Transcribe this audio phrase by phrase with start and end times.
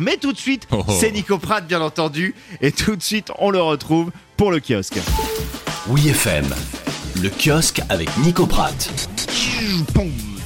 [0.00, 0.92] Mais tout de suite, Oh, oh.
[0.98, 2.34] c'est Nico Pratt, bien entendu.
[2.60, 4.98] Et tout de suite, on le retrouve pour le kiosque.
[5.86, 6.52] Oui FM,
[7.22, 8.90] le kiosque avec Nico Pratt.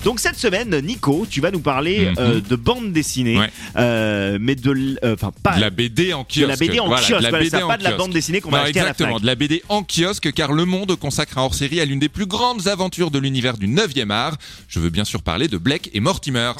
[0.04, 2.14] Donc cette semaine, Nico, tu vas nous parler Mhm.
[2.18, 3.50] euh, de bande dessinée, Ouais.
[3.78, 6.46] euh, mais de, euh, enfin pas De la BD en de kiosque.
[6.46, 7.98] la BD en Voilà, kiosque, de la voilà, BD ça, en pas de la kiosque.
[8.02, 10.94] bande dessinée qu'on va à la exactement, de la BD en kiosque, car Le Monde
[10.96, 14.36] consacre un hors-série à l'une des plus grandes aventures de l'univers du 9e art.
[14.68, 16.52] Je veux bien sûr parler de Blake et Mortimer.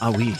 [0.00, 0.30] Ah oui.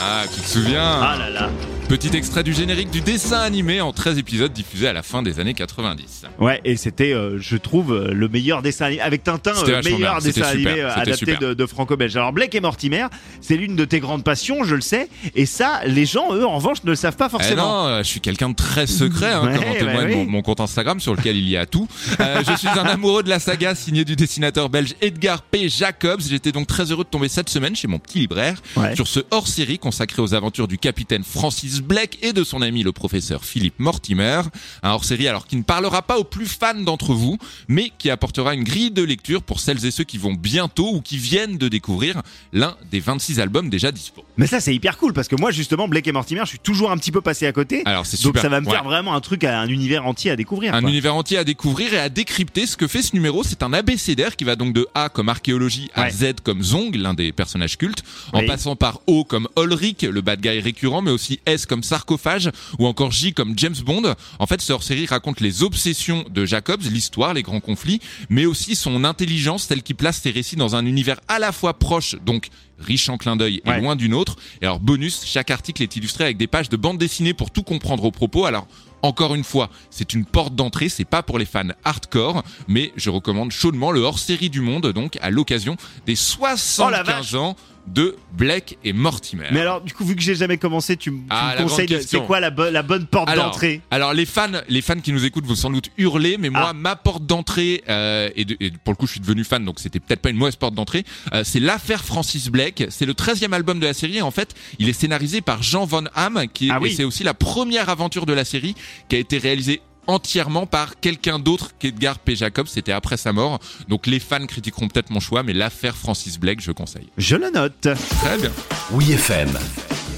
[0.00, 1.00] Ah, tu te souviens?
[1.02, 1.48] Ah là là.
[1.88, 5.40] Petit extrait du générique du dessin animé en 13 épisodes diffusé à la fin des
[5.40, 6.24] années 90.
[6.38, 9.82] Ouais, et c'était, euh, je trouve, euh, le meilleur dessin animé, avec Tintin, C'était euh,
[9.82, 12.14] meilleur dessin animé super, adapté de, de franco-belge.
[12.14, 13.06] Alors Blake et Mortimer,
[13.40, 16.56] c'est l'une de tes grandes passions, je le sais, et ça, les gens, eux, en
[16.56, 17.84] revanche, ne le savent pas Eh forcément.
[17.84, 20.14] non, euh, je suis quelqu'un de très secret, hein, Ouais, comme en bah témoigne oui.
[20.16, 21.88] mon, mon compte Instagram sur lequel il y a tout.
[22.20, 25.70] Euh, je suis un amoureux de la saga signée du dessinateur belge Edgar P.
[25.70, 26.20] Jacobs.
[26.28, 28.94] J'étais donc très heureux de tomber cette semaine chez mon petit libraire Ouais.
[28.94, 32.92] sur ce hors-série consacré aux aventures du capitaine Francis Blake et de son ami le
[32.92, 34.42] professeur Philippe Mortimer.
[34.82, 38.54] Un hors-série alors qui ne parlera pas aux plus fans d'entre vous, mais qui apportera
[38.54, 41.68] une grille de lecture pour celles et ceux qui vont bientôt ou qui viennent de
[41.68, 44.24] découvrir l'un des 26 albums déjà dispo.
[44.36, 46.90] Mais ça, c'est hyper cool, parce que moi, justement, Blake et Mortimer, je suis toujours
[46.90, 47.82] un petit peu passé à côté.
[47.86, 48.42] Alors c'est donc super.
[48.42, 50.74] ça va me faire vraiment un truc, un univers entier à découvrir.
[50.74, 50.90] Un quoi.
[50.90, 52.66] univers entier à découvrir et à décrypter.
[52.66, 55.90] Ce que fait ce numéro, c'est un abécédaire qui va donc de A comme archéologie
[55.94, 56.10] à Ouais.
[56.10, 58.46] Z comme Zong, l'un des personnages cultes, en Oui.
[58.46, 62.86] passant par O comme Ulrich, le bad guy récurrent, mais aussi S comme sarcophage ou
[62.86, 64.14] encore J comme James Bond.
[64.40, 68.74] En fait, ce hors-série raconte les obsessions de Jacobs, l'histoire, les grands conflits, mais aussi
[68.74, 72.48] son intelligence, telle qui place ses récits dans un univers à la fois proche, donc
[72.80, 73.80] riche en clins d'œil et Ouais.
[73.80, 74.36] loin d'une autre.
[74.62, 77.62] Et alors bonus, chaque article est illustré avec des pages de bande dessinée pour tout
[77.62, 78.46] comprendre au propos.
[78.46, 78.66] Alors
[79.02, 83.10] encore une fois, c'est une porte d'entrée, c'est pas pour les fans hardcore, mais je
[83.10, 88.16] recommande chaudement le hors-série du monde, donc à l'occasion des Oh la 75 ans de
[88.36, 89.46] Blake et Mortimer.
[89.50, 92.38] Mais alors, du coup, vu que j'ai jamais commencé, tu, Ah, me conseilles, c'est quoi
[92.38, 93.80] la, bo- la bonne porte d'entrée?
[93.90, 96.72] alors les fans, les fans qui nous écoutent vont sans doute hurler, mais moi Ah.
[96.74, 99.78] ma porte d'entrée euh, et, de- et pour le coup je suis devenu fan, donc
[99.80, 101.04] c'était peut-être pas une mauvaise porte d'entrée.
[101.32, 102.84] euh, c'est l'affaire Francis Blake.
[102.90, 104.20] C'est le 13e album de la série.
[104.20, 106.90] En fait, il est scénarisé par Jean Von Ham, qui est- Ah oui.
[106.90, 108.74] et c'est aussi la première aventure de la série
[109.08, 112.34] qui a été réalisée entièrement par quelqu'un d'autre qu'Edgar P.
[112.34, 113.60] Jacobs, c'était après sa mort.
[113.88, 117.08] Donc les fans critiqueront peut-être mon choix, mais l'affaire Francis Blake, je conseille.
[117.16, 117.80] Je le note.
[117.82, 118.50] Très bien.
[118.90, 119.50] Oui FM,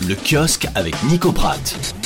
[0.09, 2.00] le kiosque avec Nico Pratt.